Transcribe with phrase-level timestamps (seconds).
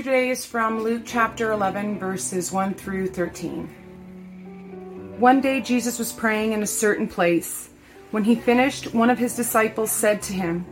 [0.00, 3.66] Scripture today is from Luke chapter 11, verses 1 through 13.
[5.18, 7.68] One day Jesus was praying in a certain place.
[8.10, 10.64] When he finished, one of his disciples said to him,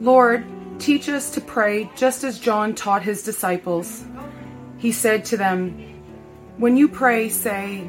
[0.00, 0.44] Lord,
[0.80, 4.04] teach us to pray just as John taught his disciples.
[4.78, 5.78] He said to them,
[6.56, 7.88] When you pray, say,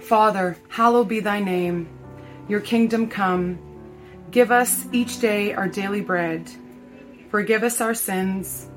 [0.00, 1.88] Father, hallowed be thy name,
[2.46, 3.58] your kingdom come.
[4.30, 6.48] Give us each day our daily bread.
[7.30, 8.68] Forgive us our sins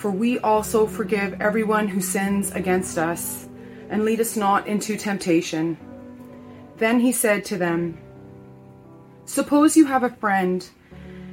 [0.00, 3.46] for we also forgive everyone who sins against us,
[3.90, 5.76] and lead us not into temptation.
[6.78, 7.98] Then he said to them,
[9.26, 10.66] Suppose you have a friend,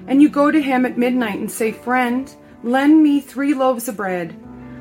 [0.07, 2.29] and you go to him at midnight and say, Friend,
[2.61, 4.37] lend me three loaves of bread.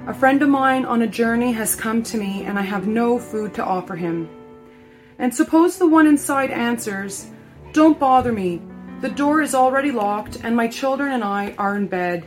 [0.08, 3.20] A friend of mine on a journey has come to me, and I have no
[3.20, 4.28] food to offer him.
[5.20, 7.30] And suppose the one inside answers,
[7.72, 8.60] Don't bother me.
[9.00, 12.26] The door is already locked, and my children and I are in bed.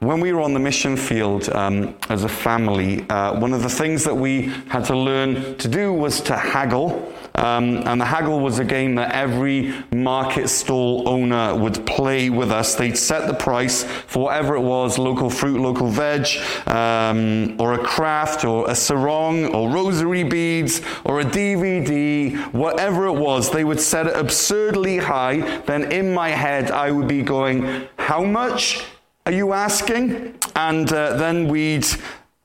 [0.00, 3.70] When we were on the mission field um, as a family, uh, one of the
[3.70, 7.14] things that we had to learn to do was to haggle.
[7.34, 12.52] Um, and the haggle was a game that every market stall owner would play with
[12.52, 12.74] us.
[12.74, 16.26] They'd set the price for whatever it was local fruit, local veg,
[16.66, 23.14] um, or a craft, or a sarong, or rosary beads, or a DVD, whatever it
[23.14, 23.50] was.
[23.50, 25.60] They would set it absurdly high.
[25.60, 28.84] Then in my head, I would be going, How much?
[29.26, 30.38] Are you asking?
[30.54, 31.84] And uh, then we'd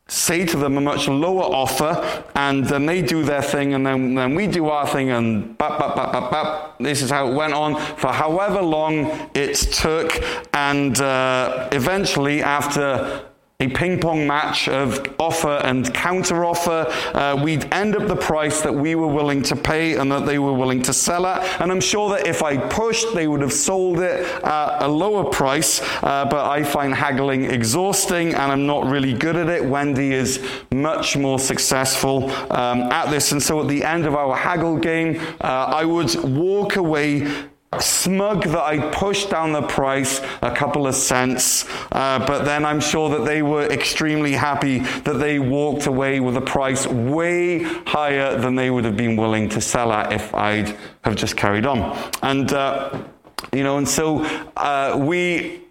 [0.07, 4.15] say to them a much lower offer, and then they do their thing, and then,
[4.15, 6.79] then we do our thing, and bap, bap, bap, bap, bap.
[6.79, 10.21] This is how it went on for however long it took,
[10.53, 13.25] and uh, eventually, after
[13.61, 16.87] a ping pong match of offer and counter offer.
[17.13, 20.39] Uh, we'd end up the price that we were willing to pay and that they
[20.39, 21.61] were willing to sell at.
[21.61, 25.23] And I'm sure that if I pushed, they would have sold it at a lower
[25.25, 25.79] price.
[26.01, 29.63] Uh, but I find haggling exhausting and I'm not really good at it.
[29.63, 33.31] Wendy is much more successful um, at this.
[33.31, 37.27] And so at the end of our haggle game, uh, I would walk away
[37.79, 42.81] smug that I pushed down the price a couple of cents, uh, but then I'm
[42.81, 48.37] sure that they were extremely happy that they walked away with a price way higher
[48.37, 51.97] than they would have been willing to sell at if I'd have just carried on.
[52.21, 53.03] And, uh,
[53.53, 54.25] you know, and so
[54.57, 55.61] uh, we,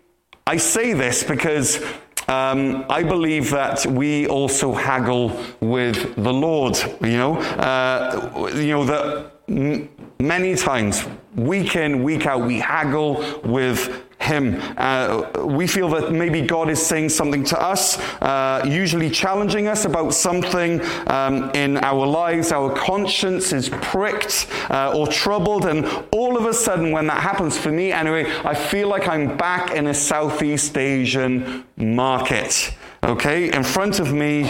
[0.47, 1.85] I say this because
[2.29, 6.79] um, I believe that we also haggle with the Lord.
[7.03, 14.05] You know, uh, you know that many times, week in, week out, we haggle with
[14.21, 14.61] him.
[14.77, 19.87] Uh, we feel that maybe God is saying something to us, uh, usually challenging us
[19.87, 22.53] about something um, in our lives.
[22.53, 27.57] Our conscience is pricked uh, or troubled, and all of a sudden, when that happens
[27.59, 32.75] for me anyway, I feel like I'm back in a Southeast Asian market.
[33.03, 34.43] Okay, in front of me,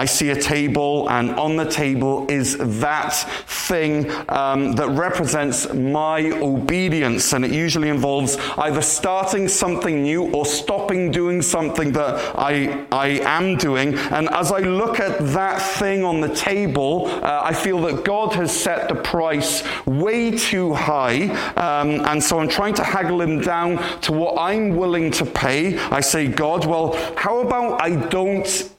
[0.00, 3.12] I see a table, and on the table is that
[3.46, 7.34] thing um, that represents my obedience.
[7.34, 13.08] And it usually involves either starting something new or stopping doing something that I, I
[13.24, 13.92] am doing.
[14.08, 18.32] And as I look at that thing on the table, uh, I feel that God
[18.32, 21.28] has set the price way too high.
[21.56, 25.78] Um, and so I'm trying to haggle him down to what I'm willing to pay.
[25.90, 28.70] I say, God, well, how about I don't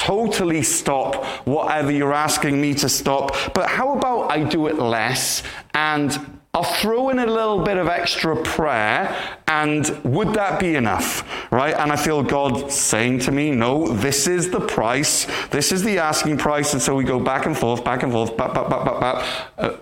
[0.00, 5.42] totally stop whatever you're asking me to stop, but how about I do it less
[5.74, 9.16] and I'll throw in a little bit of extra prayer,
[9.46, 11.22] and would that be enough?
[11.52, 11.74] Right?
[11.74, 15.98] And I feel God saying to me, No, this is the price, this is the
[15.98, 16.72] asking price.
[16.72, 19.26] And so we go back and forth, back and forth, back, back, back, back, back,
[19.58, 19.76] uh,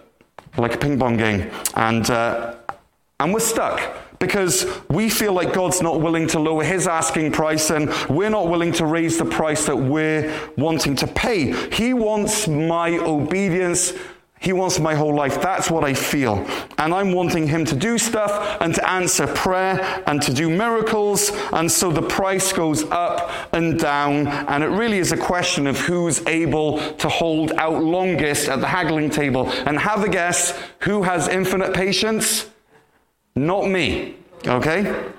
[0.59, 1.51] like a ping pong game.
[1.75, 2.57] And, uh,
[3.19, 3.81] and we're stuck
[4.19, 8.49] because we feel like God's not willing to lower his asking price and we're not
[8.49, 11.53] willing to raise the price that we're wanting to pay.
[11.71, 13.93] He wants my obedience.
[14.41, 15.43] He wants my whole life.
[15.43, 16.47] That's what I feel.
[16.79, 21.33] And I'm wanting him to do stuff and to answer prayer and to do miracles.
[21.53, 24.29] And so the price goes up and down.
[24.29, 28.69] And it really is a question of who's able to hold out longest at the
[28.69, 29.51] haggling table.
[29.67, 32.49] And have a guess who has infinite patience?
[33.47, 34.17] Not me.
[34.47, 35.11] Okay?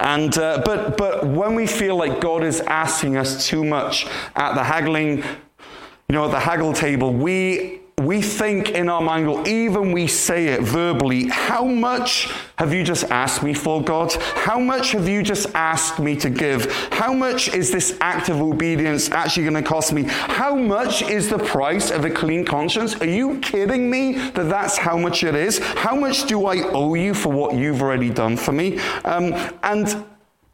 [0.00, 4.06] And uh, but but when we feel like God is asking us too much
[4.36, 9.28] at the haggling, you know, at the haggle table, we we think in our mind,
[9.28, 14.12] or even we say it verbally, how much have you just asked me for, God?
[14.36, 16.72] How much have you just asked me to give?
[16.92, 20.04] How much is this act of obedience actually going to cost me?
[20.04, 22.94] How much is the price of a clean conscience?
[23.00, 25.58] Are you kidding me that that's how much it is?
[25.58, 28.78] How much do I owe you for what you've already done for me?
[29.04, 30.04] Um, and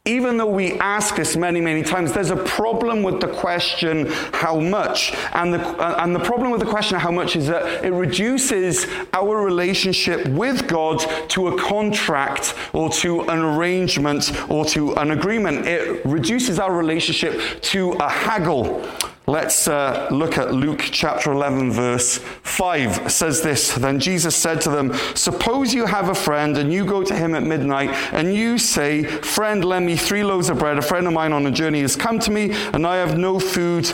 [0.07, 4.59] even though we ask this many, many times, there's a problem with the question, how
[4.59, 5.15] much?
[5.33, 8.85] And the, uh, and the problem with the question, how much, is that it reduces
[9.13, 10.99] our relationship with God
[11.29, 15.65] to a contract or to an arrangement or to an agreement.
[15.65, 18.87] It reduces our relationship to a haggle.
[19.27, 23.11] Let's uh, look at Luke chapter 11, verse 5.
[23.11, 27.03] Says this Then Jesus said to them, Suppose you have a friend and you go
[27.03, 30.77] to him at midnight and you say, Friend, lend me three loaves of bread.
[30.77, 33.39] A friend of mine on a journey has come to me and I have no
[33.39, 33.91] food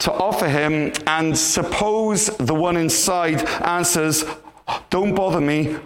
[0.00, 0.92] to offer him.
[1.06, 4.26] And suppose the one inside answers,
[4.90, 5.78] Don't bother me.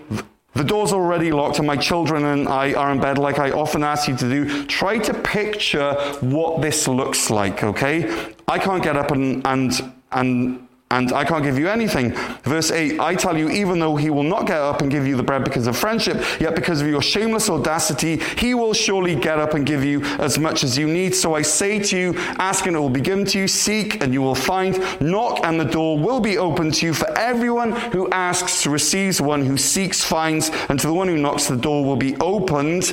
[0.54, 3.82] The door's already locked, and my children and I are in bed, like I often
[3.82, 4.66] ask you to do.
[4.66, 8.34] Try to picture what this looks like, okay?
[8.46, 10.61] I can't get up and, and, and
[10.92, 12.12] and I can't give you anything.
[12.42, 15.16] Verse 8 I tell you, even though he will not get up and give you
[15.16, 19.38] the bread because of friendship, yet because of your shameless audacity, he will surely get
[19.38, 21.14] up and give you as much as you need.
[21.14, 24.12] So I say to you, ask and it will be given to you, seek and
[24.12, 26.94] you will find, knock and the door will be opened to you.
[26.94, 31.46] For everyone who asks receives, one who seeks finds, and to the one who knocks,
[31.46, 32.92] the door will be opened.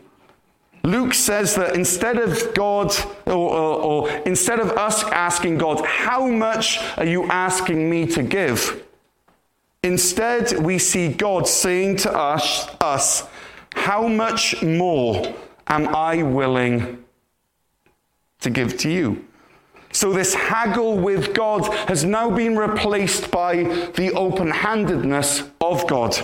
[0.83, 2.91] Luke says that instead of God,
[3.27, 8.23] or, or, or, instead of us asking God, how much are you asking me to
[8.23, 8.83] give?
[9.83, 13.27] Instead, we see God saying to us, us
[13.73, 15.35] how much more
[15.67, 17.03] am I willing
[18.39, 19.25] to give to you?
[19.93, 23.63] So, this haggle with God has now been replaced by
[23.95, 26.15] the open handedness of God.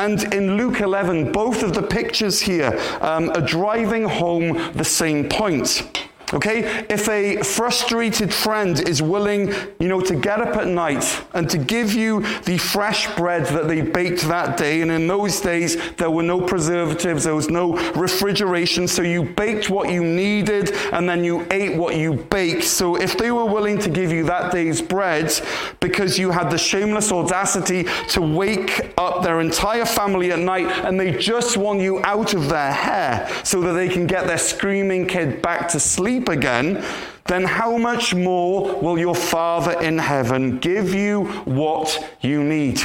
[0.00, 5.28] And in Luke 11, both of the pictures here um, are driving home the same
[5.28, 5.99] point.
[6.32, 6.84] Okay?
[6.88, 11.58] If a frustrated friend is willing, you know, to get up at night and to
[11.58, 16.10] give you the fresh bread that they baked that day, and in those days there
[16.10, 21.24] were no preservatives, there was no refrigeration, so you baked what you needed and then
[21.24, 22.64] you ate what you baked.
[22.64, 25.32] So if they were willing to give you that day's bread
[25.80, 30.98] because you had the shameless audacity to wake up their entire family at night and
[30.98, 35.06] they just want you out of their hair so that they can get their screaming
[35.06, 36.84] kid back to sleep again,
[37.26, 42.80] then how much more will your Father in heaven give you what you need?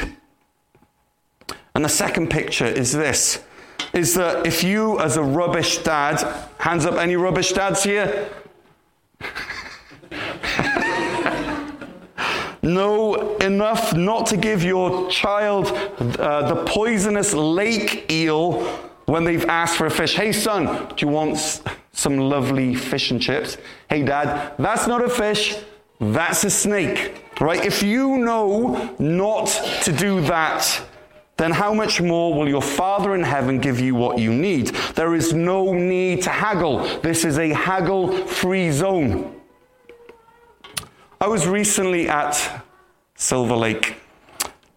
[1.73, 3.43] And the second picture is this
[3.93, 6.21] is that if you, as a rubbish dad,
[6.57, 8.29] hands up any rubbish dads here?
[12.65, 15.67] know enough not to give your child
[16.19, 18.63] uh, the poisonous lake eel
[19.05, 20.15] when they've asked for a fish.
[20.15, 20.65] Hey, son,
[20.95, 21.61] do you want
[21.95, 23.57] some lovely fish and chips.
[23.89, 25.55] Hey, dad, that's not a fish,
[25.99, 27.23] that's a snake.
[27.41, 27.65] Right?
[27.65, 29.47] If you know not
[29.83, 30.81] to do that,
[31.37, 34.67] then how much more will your Father in heaven give you what you need?
[34.95, 37.01] There is no need to haggle.
[37.01, 39.41] This is a haggle free zone.
[41.19, 42.63] I was recently at
[43.15, 43.95] Silver Lake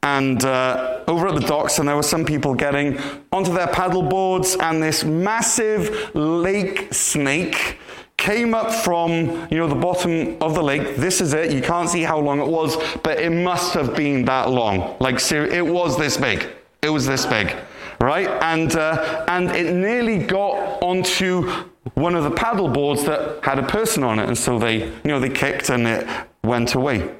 [0.02, 2.98] and uh, over at the docks, and there were some people getting
[3.32, 7.78] onto their paddle boards, and this massive lake snake
[8.16, 10.96] came up from you know the bottom of the lake.
[10.96, 11.52] This is it.
[11.52, 14.96] You can't see how long it was, but it must have been that long.
[15.00, 16.46] Like it was this big.
[16.82, 17.54] It was this big,
[18.00, 18.28] right?
[18.42, 21.50] And uh, and it nearly got onto
[21.94, 24.28] one of the paddle boards that had a person on it.
[24.28, 26.06] And so they, you know, they kicked and it
[26.42, 27.14] went away.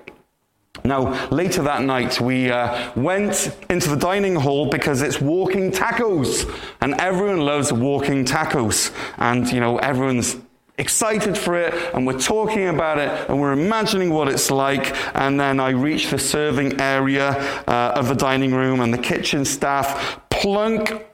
[0.85, 6.51] Now, later that night, we uh, went into the dining hall because it's walking tacos,
[6.81, 8.95] and everyone loves walking tacos.
[9.19, 10.37] And, you know, everyone's
[10.79, 14.97] excited for it, and we're talking about it, and we're imagining what it's like.
[15.15, 17.31] And then I reach the serving area
[17.67, 21.05] uh, of the dining room, and the kitchen staff plunk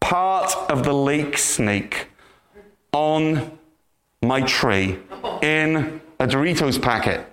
[0.00, 2.08] part of the lake snake
[2.92, 3.56] on
[4.20, 4.98] my tray
[5.40, 7.31] in a Doritos packet.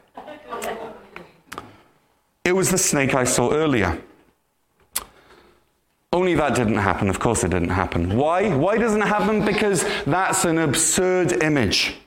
[2.44, 4.02] It was the snake I saw earlier.
[6.12, 7.10] Only that didn't happen.
[7.10, 8.18] Of course, it didn't happen.
[8.18, 8.56] Why?
[8.56, 9.46] Why doesn't it happen?
[9.46, 11.98] Because that's an absurd image.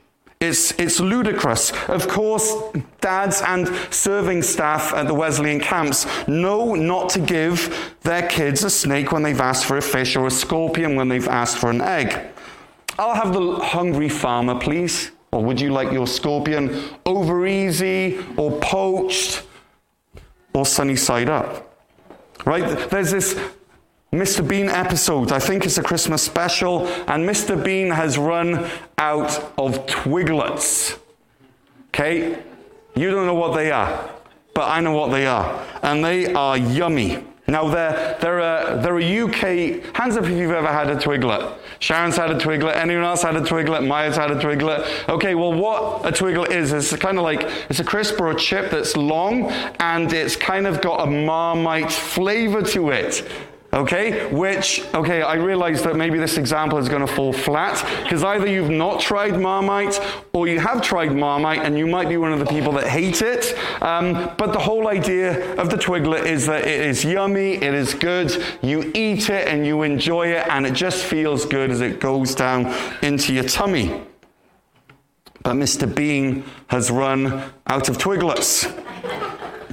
[0.41, 1.71] It's, it's ludicrous.
[1.89, 2.53] Of course,
[3.01, 8.71] dads and serving staff at the Wesleyan camps know not to give their kids a
[8.71, 11.81] snake when they've asked for a fish or a scorpion when they've asked for an
[11.81, 12.21] egg.
[12.99, 15.13] I'll have the hungry farmer, please.
[15.31, 19.45] Or would you like your scorpion over easy or poached
[20.53, 21.69] or sunny side up?
[22.45, 22.91] Right?
[22.91, 23.39] There's this
[24.13, 24.47] Mr.
[24.47, 25.33] Bean episode.
[25.33, 27.63] I think it's a Christmas special, and Mr.
[27.63, 28.69] Bean has run
[28.99, 30.99] out of Twiglets.
[31.89, 32.39] Okay?
[32.95, 34.11] You don't know what they are,
[34.55, 35.65] but I know what they are.
[35.83, 37.25] And they are yummy.
[37.49, 39.95] Now, they're, they're, a, they're a UK.
[39.97, 41.59] Hands up if you've ever had a Twiglet.
[41.81, 42.77] Sharon's had a Twiglet.
[42.77, 43.85] Anyone else had a Twiglet?
[43.87, 45.09] Maya's had a Twiglet.
[45.09, 48.37] Okay, well, what a Twiglet is, is kind of like it's a crisp or a
[48.37, 53.29] chip that's long and it's kind of got a Marmite flavor to it.
[53.75, 58.23] Okay, which, okay, I realize that maybe this example is going to fall flat because
[58.23, 59.99] either you've not tried Marmite
[60.35, 63.23] or you have tried Marmite and you might be one of the people that hate
[63.23, 63.57] it.
[63.81, 67.95] Um, but the whole idea of the Twiglet is that it is yummy, it is
[67.95, 71.99] good, you eat it and you enjoy it, and it just feels good as it
[71.99, 74.03] goes down into your tummy.
[75.43, 75.93] But Mr.
[75.93, 78.71] Bean has run out of Twiglets.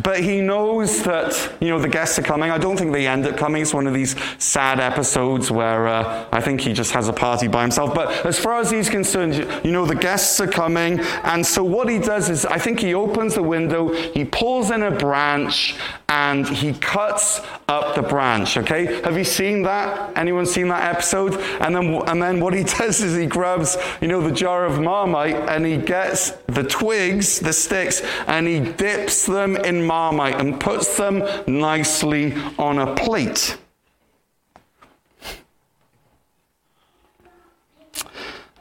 [0.02, 2.52] But he knows that, you know, the guests are coming.
[2.52, 3.62] I don't think they end up coming.
[3.62, 7.48] It's one of these sad episodes where uh, I think he just has a party
[7.48, 7.94] by himself.
[7.94, 11.00] But as far as he's concerned, you know, the guests are coming.
[11.24, 14.84] And so what he does is, I think he opens the window, he pulls in
[14.84, 15.76] a branch,
[16.10, 18.58] and he cuts up the branch.
[18.58, 19.02] Okay?
[19.04, 20.18] Have you seen that?
[20.18, 21.36] Anyone seen that episode?
[21.62, 24.80] And then, and then what he does is he grabs, you know, the jar of
[24.80, 30.60] Marmite and he gets the twigs, the sticks, and he dips them in Marmite and
[30.60, 33.58] puts them nicely on a plate.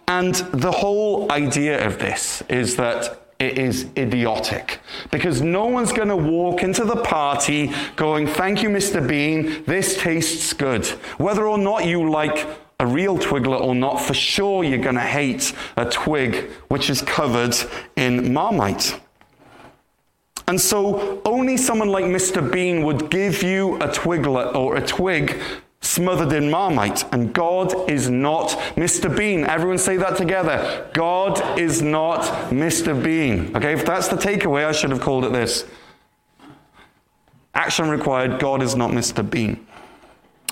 [0.08, 4.80] And the whole idea of this is that it is idiotic
[5.10, 9.06] because no one's going to walk into the party going, Thank you, Mr.
[9.06, 10.86] Bean, this tastes good.
[11.18, 12.48] Whether or not you like
[12.80, 17.02] a real twiglet or not, for sure you're going to hate a twig which is
[17.02, 17.54] covered
[17.96, 18.98] in marmite.
[20.48, 22.40] And so only someone like Mr.
[22.50, 25.38] Bean would give you a twiglet or a twig
[25.82, 27.04] smothered in marmite.
[27.12, 29.14] And God is not Mr.
[29.14, 29.44] Bean.
[29.44, 30.88] Everyone say that together.
[30.94, 33.00] God is not Mr.
[33.00, 33.54] Bean.
[33.54, 35.66] Okay, if that's the takeaway, I should have called it this.
[37.54, 39.28] Action required, God is not Mr.
[39.28, 39.66] Bean.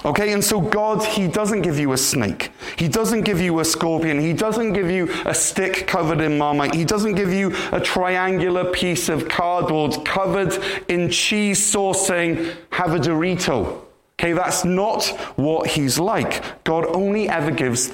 [0.07, 2.53] Okay, and so God, He doesn't give you a snake.
[2.77, 4.21] He doesn't give you a scorpion.
[4.21, 6.77] He doesn't give you a stick covered in marmite.
[6.77, 12.95] He doesn't give you a triangular piece of cardboard covered in cheese sauce saying, have
[12.95, 13.83] a Dorito.
[14.19, 16.63] Okay, that's not what He's like.
[16.63, 17.93] God only ever gives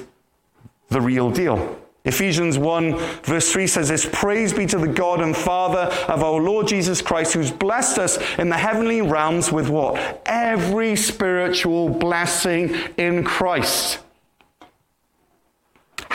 [0.89, 1.82] the real deal.
[2.05, 6.41] Ephesians 1, verse 3 says this Praise be to the God and Father of our
[6.41, 10.21] Lord Jesus Christ, who's blessed us in the heavenly realms with what?
[10.25, 13.99] Every spiritual blessing in Christ.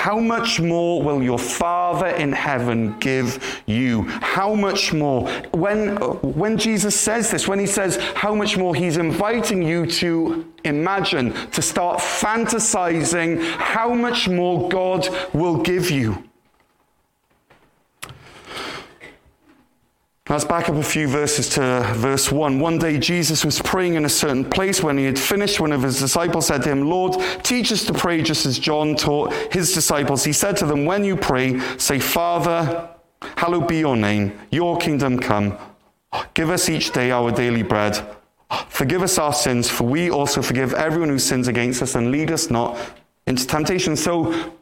[0.09, 4.05] How much more will your Father in heaven give you?
[4.05, 5.29] How much more?
[5.53, 10.51] When, when Jesus says this, when he says how much more, he's inviting you to
[10.65, 16.28] imagine, to start fantasizing how much more God will give you.
[20.31, 22.61] Let's back up a few verses to verse 1.
[22.61, 24.83] One day Jesus was praying in a certain place.
[24.83, 27.95] When he had finished, one of his disciples said to him, Lord, teach us to
[27.95, 30.25] pray just as John taught his disciples.
[30.25, 32.91] He said to them, When you pray, say, Father,
[33.39, 35.57] hallowed be your name, your kingdom come.
[36.35, 37.99] Give us each day our daily bread.
[38.69, 42.31] Forgive us our sins, for we also forgive everyone who sins against us, and lead
[42.31, 42.79] us not
[43.27, 43.97] into temptation.
[43.97, 44.53] So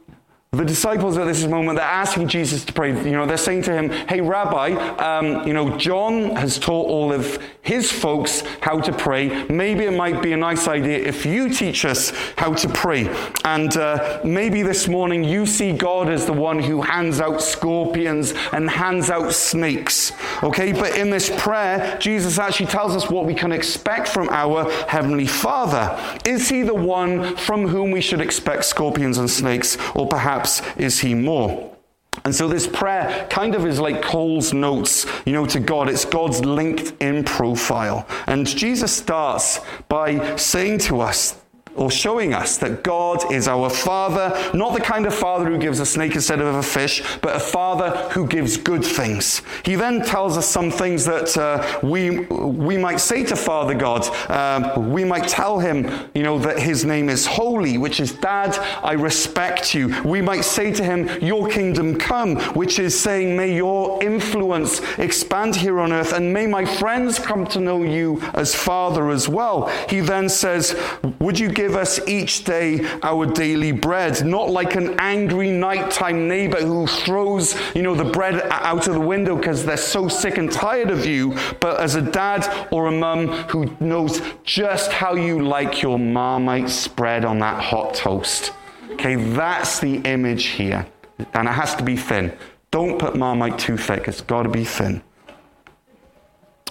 [0.56, 2.90] the disciples at this moment, they're asking Jesus to pray.
[2.90, 7.12] You know, they're saying to him, Hey, Rabbi, um, you know, John has taught all
[7.12, 9.44] of his folks how to pray.
[9.48, 13.08] Maybe it might be a nice idea if you teach us how to pray.
[13.44, 18.32] And uh, maybe this morning you see God as the one who hands out scorpions
[18.52, 20.12] and hands out snakes.
[20.42, 24.70] Okay, but in this prayer, Jesus actually tells us what we can expect from our
[24.86, 25.98] Heavenly Father.
[26.24, 30.45] Is he the one from whom we should expect scorpions and snakes, or perhaps
[30.76, 31.76] is he more?
[32.24, 35.88] And so this prayer kind of is like Coles Notes, you know, to God.
[35.88, 38.06] It's God's LinkedIn profile.
[38.26, 41.40] And Jesus starts by saying to us
[41.76, 45.80] or showing us that God is our Father, not the kind of Father who gives
[45.80, 49.42] a snake instead of a fish, but a Father who gives good things.
[49.64, 54.08] He then tells us some things that uh, we, we might say to Father God.
[54.30, 58.56] Uh, we might tell him, you know, that his name is holy, which is, Dad,
[58.82, 60.02] I respect you.
[60.02, 65.56] We might say to him, Your kingdom come, which is saying, May your influence expand
[65.56, 69.68] here on earth, and may my friends come to know you as Father as well.
[69.88, 70.78] He then says,
[71.18, 76.28] Would you give give us each day our daily bread, not like an angry nighttime
[76.28, 80.38] neighbor who throws, you know, the bread out of the window because they're so sick
[80.38, 85.16] and tired of you, but as a dad or a mum who knows just how
[85.16, 88.52] you like your marmite spread on that hot toast.
[88.92, 90.86] Okay, that's the image here.
[91.34, 92.32] And it has to be thin.
[92.70, 95.02] Don't put marmite too thick, it's got to be thin.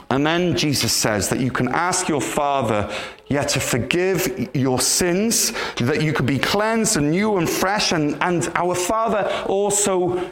[0.10, 2.94] And then Jesus says that you can ask your Father,
[3.28, 7.92] yeah, to forgive your sins, that you could be cleansed and new and fresh.
[7.92, 10.32] And, and our Father also,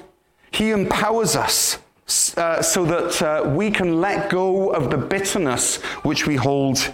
[0.52, 1.80] He empowers us
[2.38, 6.94] uh, so that uh, we can let go of the bitterness which we hold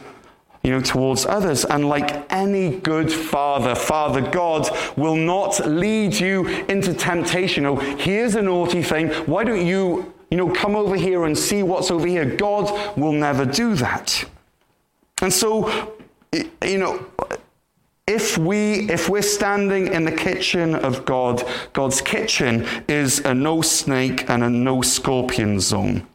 [0.64, 1.66] you know, towards others.
[1.66, 7.66] And like any good father, Father God will not lead you into temptation.
[7.66, 9.10] Oh, here's a naughty thing.
[9.26, 12.26] Why don't you you know, come over here and see what's over here.
[12.26, 14.26] God will never do that.
[15.22, 15.96] And so,
[16.34, 17.06] you know,
[18.08, 23.62] if we if we're standing in the kitchen of God, God's kitchen is a no
[23.62, 26.08] snake and a no scorpion zone.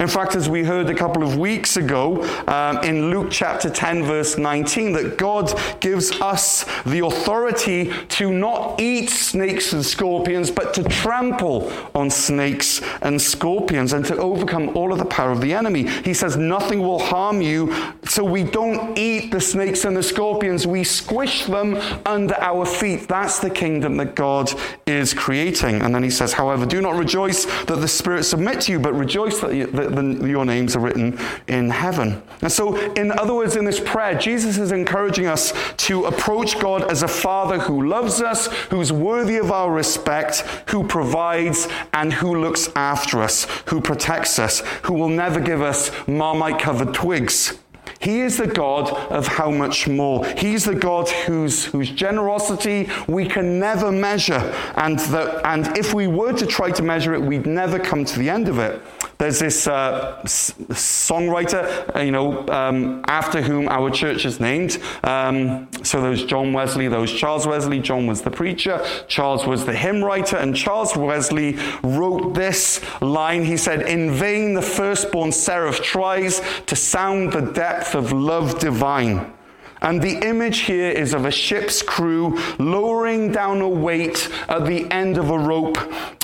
[0.00, 4.02] In fact, as we heard a couple of weeks ago um, in Luke chapter 10,
[4.04, 10.72] verse 19, that God gives us the authority to not eat snakes and scorpions, but
[10.72, 15.52] to trample on snakes and scorpions and to overcome all of the power of the
[15.52, 15.86] enemy.
[15.86, 17.74] He says, Nothing will harm you,
[18.06, 23.06] so we don't eat the snakes and the scorpions, we squish them under our feet.
[23.06, 24.50] That's the kingdom that God
[24.86, 25.82] is creating.
[25.82, 28.94] And then he says, However, do not rejoice that the Spirit submit to you, but
[28.94, 32.22] rejoice that, you, that the, your names are written in heaven.
[32.42, 36.90] And so, in other words, in this prayer, Jesus is encouraging us to approach God
[36.90, 42.40] as a Father who loves us, who's worthy of our respect, who provides, and who
[42.40, 47.58] looks after us, who protects us, who will never give us marmite covered twigs.
[48.00, 50.24] He is the God of how much more.
[50.26, 54.40] He's the God whose, whose generosity we can never measure.
[54.76, 58.18] And, that, and if we were to try to measure it, we'd never come to
[58.18, 58.80] the end of it.
[59.20, 64.78] There's this uh, s- songwriter, uh, you know, um, after whom our church is named.
[65.04, 67.80] Um, so there's John Wesley, there was Charles Wesley.
[67.80, 73.44] John was the preacher, Charles was the hymn writer, and Charles Wesley wrote this line.
[73.44, 79.34] He said, In vain the firstborn seraph tries to sound the depth of love divine.
[79.82, 84.90] And the image here is of a ship's crew lowering down a weight at the
[84.90, 85.76] end of a rope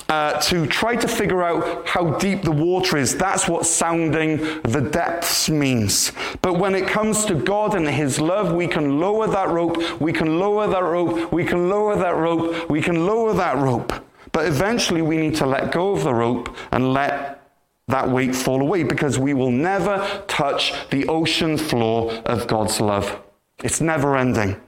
[0.09, 3.17] uh, to try to figure out how deep the water is.
[3.17, 6.13] That's what sounding the depths means.
[6.43, 10.13] But when it comes to God and His love, we can lower that rope, we
[10.13, 13.93] can lower that rope, we can lower that rope, we can lower that rope.
[14.33, 17.43] But eventually we need to let go of the rope and let
[17.89, 23.23] that weight fall away because we will never touch the ocean floor of God's love.
[23.63, 24.61] It's never ending.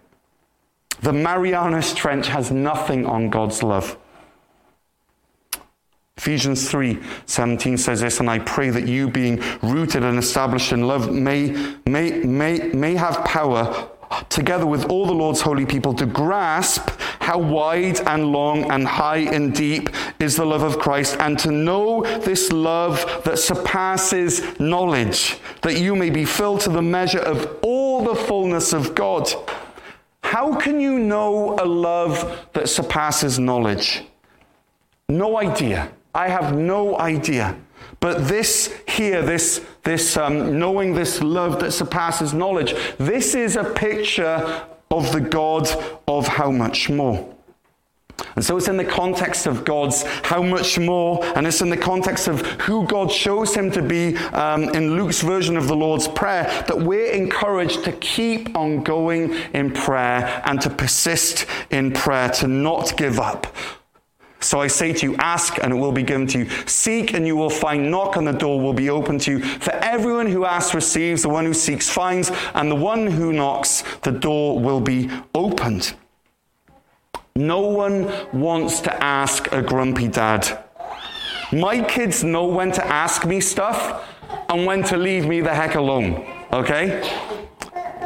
[1.01, 3.99] The Marianas Trench has nothing on God's love.
[6.19, 10.83] Ephesians 3 17 says this, and I pray that you, being rooted and established in
[10.87, 13.89] love, may, may, may, may have power
[14.29, 19.19] together with all the Lord's holy people to grasp how wide and long and high
[19.19, 25.39] and deep is the love of Christ, and to know this love that surpasses knowledge,
[25.63, 29.29] that you may be filled to the measure of all the fullness of God.
[30.25, 34.03] How can you know a love that surpasses knowledge?
[35.09, 35.93] No idea.
[36.19, 37.57] I have no idea.
[38.01, 43.63] But this here, this, this um, knowing this love that surpasses knowledge, this is a
[43.63, 45.69] picture of the God
[46.09, 47.33] of how much more.
[48.35, 51.77] And so it's in the context of God's how much more, and it's in the
[51.77, 56.09] context of who God shows him to be um, in Luke's version of the Lord's
[56.09, 62.29] Prayer that we're encouraged to keep on going in prayer and to persist in prayer,
[62.31, 63.47] to not give up.
[64.41, 66.51] So I say to you, ask and it will be given to you.
[66.67, 67.91] Seek and you will find.
[67.91, 69.41] Knock and the door will be open to you.
[69.41, 73.83] For everyone who asks receives, the one who seeks finds, and the one who knocks,
[74.03, 75.95] the door will be opened.
[77.35, 80.65] No one wants to ask a grumpy dad.
[81.53, 84.05] My kids know when to ask me stuff
[84.49, 87.48] and when to leave me the heck alone, okay?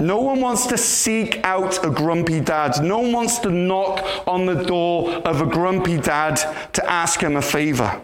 [0.03, 2.83] No one wants to seek out a grumpy dad.
[2.83, 6.37] No one wants to knock on the door of a grumpy dad
[6.73, 8.01] to ask him a favor.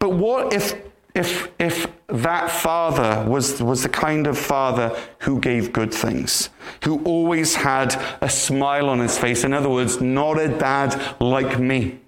[0.00, 0.74] But what if
[1.14, 6.50] if, if that father was, was the kind of father who gave good things,
[6.82, 11.60] who always had a smile on his face, in other words, not a dad like
[11.60, 12.00] me.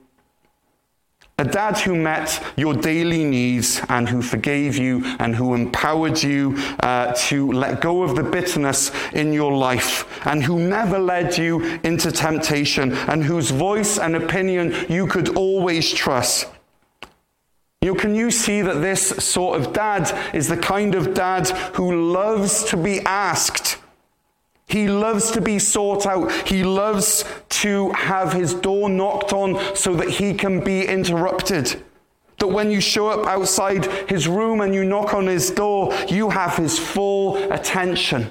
[1.38, 6.57] A dad who met your daily needs and who forgave you and who empowered you
[6.81, 11.61] uh, to let go of the bitterness in your life and who never led you
[11.85, 16.46] into temptation and whose voice and opinion you could always trust.
[17.83, 21.51] You know, can you see that this sort of dad is the kind of dad
[21.75, 23.77] who loves to be asked?
[24.66, 26.31] He loves to be sought out.
[26.48, 31.83] He loves to have his door knocked on so that he can be interrupted.
[32.38, 36.31] That when you show up outside his room and you knock on his door, you
[36.31, 38.31] have his full attention.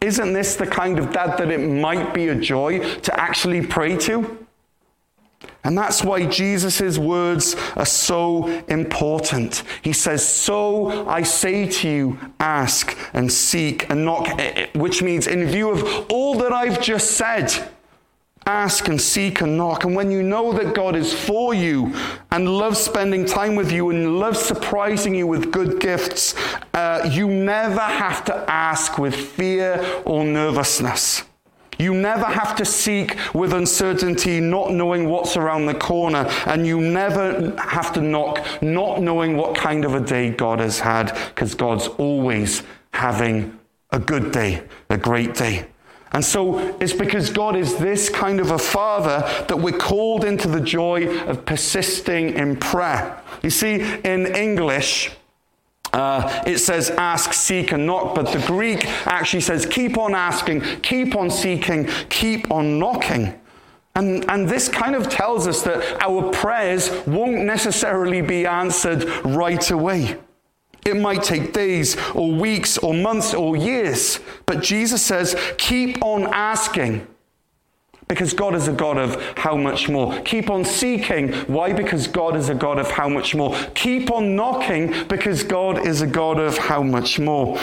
[0.00, 3.96] Isn't this the kind of dad that it might be a joy to actually pray
[3.98, 4.39] to?
[5.62, 9.62] And that's why Jesus' words are so important.
[9.82, 15.02] He says, So I say to you, ask and seek and knock, eh, eh, which
[15.02, 17.52] means, in view of all that I've just said,
[18.46, 19.84] ask and seek and knock.
[19.84, 21.94] And when you know that God is for you
[22.30, 26.34] and loves spending time with you and loves surprising you with good gifts,
[26.72, 31.22] uh, you never have to ask with fear or nervousness.
[31.80, 36.26] You never have to seek with uncertainty, not knowing what's around the corner.
[36.44, 40.80] And you never have to knock, not knowing what kind of a day God has
[40.80, 42.62] had, because God's always
[42.92, 43.58] having
[43.90, 45.66] a good day, a great day.
[46.12, 50.48] And so it's because God is this kind of a father that we're called into
[50.48, 53.22] the joy of persisting in prayer.
[53.42, 55.12] You see, in English,
[55.92, 60.60] uh, it says ask, seek, and knock, but the Greek actually says keep on asking,
[60.82, 63.34] keep on seeking, keep on knocking.
[63.96, 69.68] And, and this kind of tells us that our prayers won't necessarily be answered right
[69.70, 70.16] away.
[70.86, 76.26] It might take days or weeks or months or years, but Jesus says keep on
[76.32, 77.06] asking.
[78.10, 80.20] Because God is a God of how much more.
[80.22, 81.32] Keep on seeking.
[81.44, 81.72] Why?
[81.72, 83.56] Because God is a God of how much more.
[83.76, 87.56] Keep on knocking because God is a God of how much more.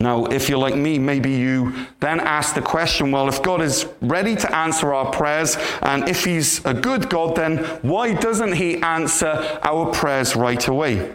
[0.00, 3.86] Now, if you're like me, maybe you then ask the question well, if God is
[4.00, 8.78] ready to answer our prayers, and if He's a good God, then why doesn't He
[8.78, 11.14] answer our prayers right away?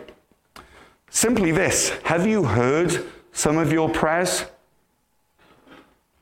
[1.10, 4.46] Simply this Have you heard some of your prayers?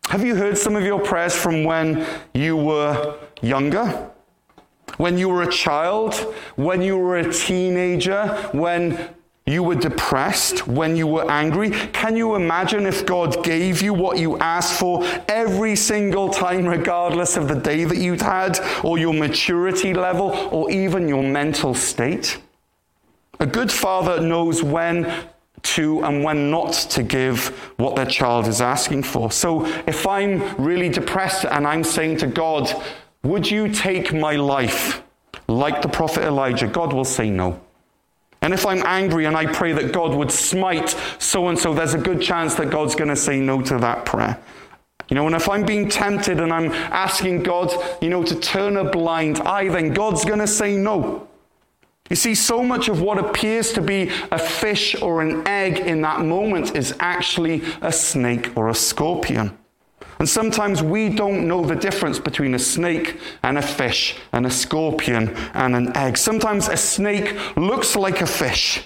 [0.10, 4.10] Have you heard some of your prayers from when you were younger?
[4.98, 6.16] When you were a child?
[6.56, 8.26] When you were a teenager?
[8.52, 8.98] When
[9.46, 10.66] you were depressed?
[10.68, 11.70] When you were angry?
[11.70, 17.38] Can you imagine if God gave you what you asked for every single time, regardless
[17.38, 22.40] of the day that you'd had, or your maturity level, or even your mental state?
[23.40, 25.06] A good father knows when
[25.62, 29.32] to and when not to give what their child is asking for.
[29.32, 32.72] So if I'm really depressed and I'm saying to God,
[33.24, 35.04] Would you take my life?
[35.48, 37.60] Like the prophet Elijah, God will say no.
[38.42, 41.94] And if I'm angry and I pray that God would smite so and so, there's
[41.94, 44.40] a good chance that God's going to say no to that prayer.
[45.10, 48.78] You know, and if I'm being tempted and I'm asking God, you know, to turn
[48.78, 51.28] a blind eye, then God's going to say no.
[52.10, 56.02] You see, so much of what appears to be a fish or an egg in
[56.02, 59.56] that moment is actually a snake or a scorpion.
[60.18, 64.52] And sometimes we don't know the difference between a snake and a fish, and a
[64.52, 66.18] scorpion and an egg.
[66.18, 68.84] Sometimes a snake looks like a fish,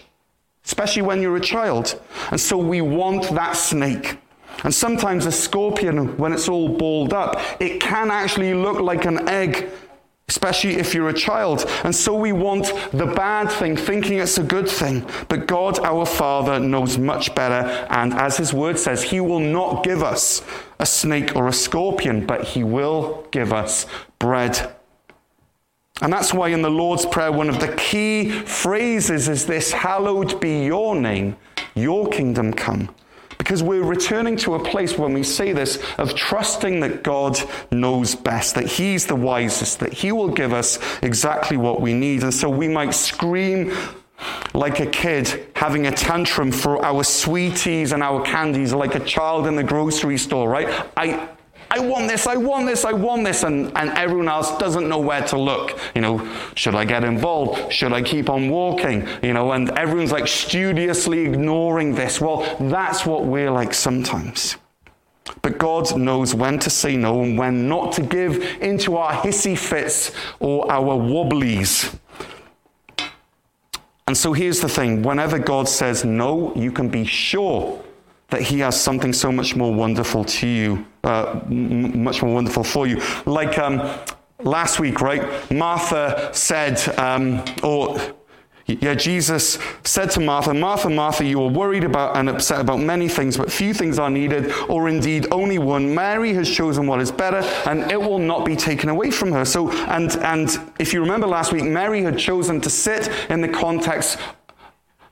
[0.66, 2.00] especially when you're a child.
[2.30, 4.18] And so we want that snake.
[4.64, 9.28] And sometimes a scorpion, when it's all balled up, it can actually look like an
[9.28, 9.70] egg
[10.28, 11.66] especially if you're a child.
[11.84, 15.06] And so we want the bad thing, thinking it's a good thing.
[15.28, 17.68] But God, our Father, knows much better.
[17.90, 20.42] And as His word says, He will not give us
[20.84, 23.86] a snake or a scorpion, but he will give us
[24.20, 24.76] bread.
[26.02, 30.42] And that's why in the Lord's Prayer, one of the key phrases is this Hallowed
[30.42, 31.38] be your name,
[31.74, 32.94] your kingdom come.
[33.38, 37.38] Because we're returning to a place when we say this of trusting that God
[37.72, 42.24] knows best, that He's the wisest, that He will give us exactly what we need.
[42.24, 43.74] And so we might scream
[44.54, 49.48] like a kid having a tantrum for our sweeties and our candies, like a child
[49.48, 50.88] in the grocery store, right?
[50.96, 51.30] I,
[51.76, 55.00] I want this, I want this, I want this, and, and everyone else doesn't know
[55.00, 55.80] where to look.
[55.96, 57.74] You know, should I get involved?
[57.74, 59.08] Should I keep on walking?
[59.24, 62.22] You know, and everyone's like studiously ignoring this.
[62.22, 64.58] Well, that's what we're like sometimes.
[65.42, 69.58] But God knows when to say no and when not to give into our hissy
[69.58, 71.96] fits or our wobblies.
[74.06, 77.84] And so here's the thing whenever God says no, you can be sure
[78.34, 82.64] that He has something so much more wonderful to you, uh, m- much more wonderful
[82.64, 83.00] for you.
[83.26, 83.80] Like um,
[84.40, 85.52] last week, right?
[85.52, 88.00] Martha said, um, or
[88.66, 93.08] yeah, Jesus said to Martha, Martha, Martha, you are worried about and upset about many
[93.08, 95.94] things, but few things are needed, or indeed only one.
[95.94, 99.46] Mary has chosen what is better, and it will not be taken away from her.
[99.46, 103.50] So, and, and if you remember last week, Mary had chosen to sit in the
[103.50, 104.18] context,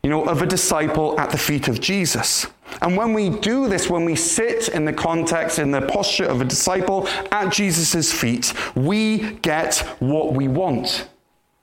[0.04, 2.48] you know, of a disciple at the feet of Jesus.
[2.82, 6.42] And when we do this, when we sit in the context, in the posture of
[6.42, 11.08] a disciple at Jesus' feet, we get what we want.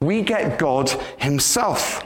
[0.01, 2.05] We get God Himself.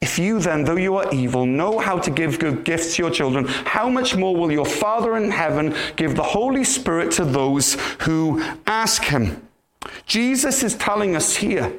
[0.00, 3.10] If you then, though you are evil, know how to give good gifts to your
[3.10, 7.74] children, how much more will your Father in heaven give the Holy Spirit to those
[8.00, 9.46] who ask Him?
[10.06, 11.70] Jesus is telling us here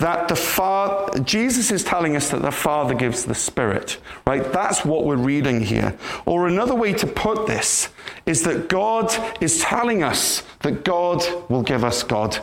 [0.00, 4.50] that the Father, Jesus is telling us that the Father gives the Spirit, right?
[4.52, 5.96] That's what we're reading here.
[6.24, 7.90] Or another way to put this
[8.24, 12.38] is that God is telling us that God will give us God.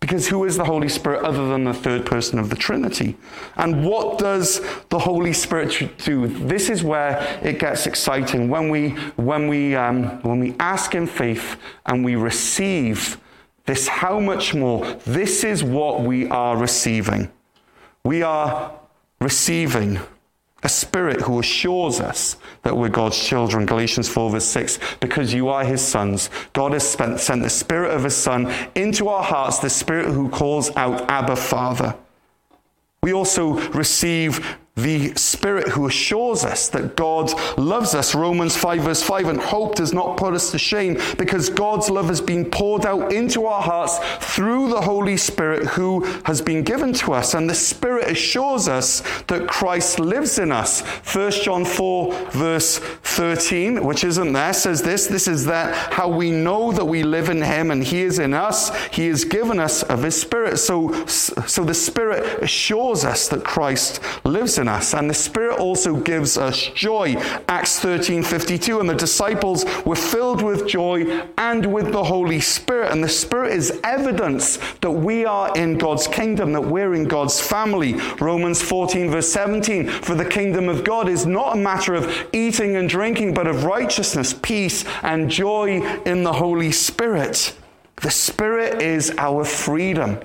[0.00, 3.16] Because who is the Holy Spirit other than the third person of the Trinity?
[3.54, 6.26] And what does the Holy Spirit do?
[6.26, 8.48] This is where it gets exciting.
[8.48, 13.16] When we, when we, um, when we ask in faith and we receive
[13.66, 14.84] this, how much more?
[15.06, 17.30] This is what we are receiving.
[18.04, 18.72] We are
[19.20, 20.00] receiving
[20.64, 23.66] a spirit who assures us that we're God's children.
[23.66, 24.78] Galatians 4, verse 6.
[25.00, 26.30] Because you are his sons.
[26.52, 30.28] God has spent, sent the spirit of his son into our hearts, the spirit who
[30.28, 31.96] calls out, Abba, Father.
[33.02, 38.14] We also receive the Spirit who assures us that God loves us.
[38.14, 39.28] Romans 5, verse 5.
[39.28, 43.12] And hope does not put us to shame because God's love has been poured out
[43.12, 43.98] into our hearts
[44.34, 47.34] through the Holy Spirit who has been given to us.
[47.34, 50.80] And the Spirit assures us that Christ lives in us.
[51.14, 56.30] 1 John 4, verse 13, which isn't there, says this This is that how we
[56.30, 58.74] know that we live in Him and He is in us.
[58.86, 60.56] He has given us of His Spirit.
[60.56, 64.94] So, so the Spirit assures us that Christ lives in in us.
[64.94, 67.16] And the Spirit also gives us joy.
[67.48, 68.80] Acts 13 52.
[68.80, 72.92] And the disciples were filled with joy and with the Holy Spirit.
[72.92, 77.40] And the Spirit is evidence that we are in God's kingdom, that we're in God's
[77.40, 77.94] family.
[78.20, 79.88] Romans 14, verse 17.
[79.88, 83.64] For the kingdom of God is not a matter of eating and drinking, but of
[83.64, 87.54] righteousness, peace, and joy in the Holy Spirit.
[87.96, 90.20] The Spirit is our freedom.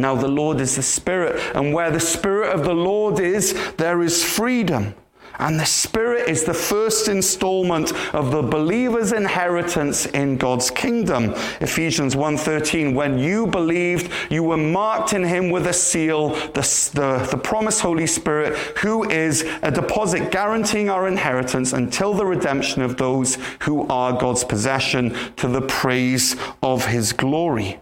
[0.00, 4.02] Now, the Lord is the Spirit, and where the Spirit of the Lord is, there
[4.02, 4.94] is freedom.
[5.40, 11.34] And the Spirit is the first installment of the believer's inheritance in God's kingdom.
[11.62, 17.26] Ephesians 1:13, when you believed, you were marked in him with a seal, the, the,
[17.30, 22.98] the promised Holy Spirit, who is a deposit guaranteeing our inheritance until the redemption of
[22.98, 27.80] those who are God's possession to the praise of his glory.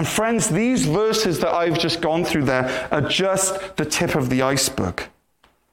[0.00, 4.30] And friends, these verses that I've just gone through there are just the tip of
[4.30, 5.02] the iceberg.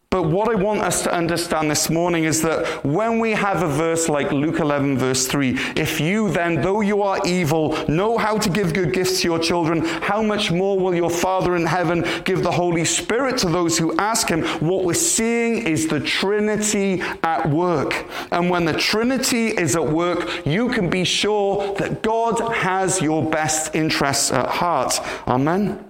[0.10, 3.68] But what I want us to understand this morning is that when we have a
[3.68, 8.38] verse like Luke 11, verse 3, if you then, though you are evil, know how
[8.38, 12.06] to give good gifts to your children, how much more will your Father in heaven
[12.24, 14.44] give the Holy Spirit to those who ask Him?
[14.66, 18.06] What we're seeing is the Trinity at work.
[18.32, 23.30] And when the Trinity is at work, you can be sure that God has your
[23.30, 25.02] best interests at heart.
[25.28, 25.87] Amen.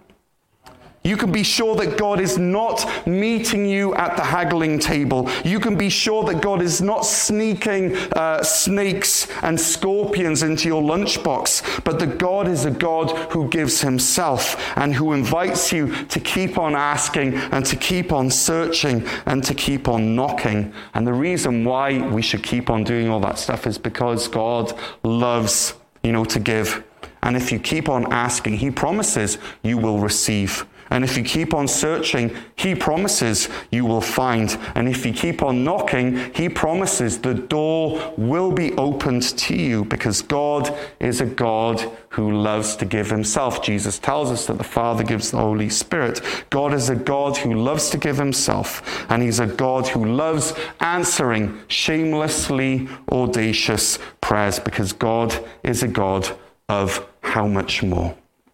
[1.08, 5.30] You can be sure that God is not meeting you at the haggling table.
[5.46, 10.82] You can be sure that God is not sneaking uh, snakes and scorpions into your
[10.82, 16.20] lunchbox, but that God is a God who gives Himself and who invites you to
[16.20, 20.74] keep on asking and to keep on searching and to keep on knocking.
[20.93, 24.78] And the reason why we should keep on doing all that stuff is because God
[25.04, 26.84] loves, you know, to give.
[27.24, 30.65] And if you keep on asking, He promises you will receive.
[30.89, 34.58] And if you keep on searching, He promises you will find.
[34.76, 39.86] And if you keep on knocking, He promises the door will be opened to you
[39.86, 43.62] because God is a God who loves to give Himself.
[43.62, 46.21] Jesus tells us that the Father gives the Holy Spirit.
[46.50, 50.54] God is a God who loves to give Himself, and He's a God who loves
[50.80, 56.38] answering shamelessly audacious prayers because God is a God
[56.69, 58.15] of how much more.